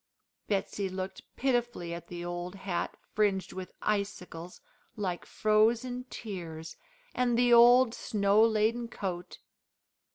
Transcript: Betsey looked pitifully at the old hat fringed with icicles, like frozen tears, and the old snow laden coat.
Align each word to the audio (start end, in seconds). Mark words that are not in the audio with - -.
Betsey 0.47 0.89
looked 0.89 1.21
pitifully 1.35 1.93
at 1.93 2.07
the 2.07 2.25
old 2.25 2.55
hat 2.55 2.97
fringed 3.13 3.53
with 3.53 3.71
icicles, 3.83 4.59
like 4.95 5.27
frozen 5.27 6.05
tears, 6.09 6.75
and 7.13 7.37
the 7.37 7.53
old 7.53 7.93
snow 7.93 8.41
laden 8.43 8.87
coat. 8.87 9.37